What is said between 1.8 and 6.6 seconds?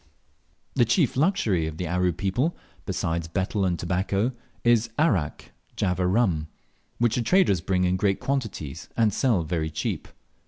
Aru people, besides betel and tobacco, is arrack (Java rum),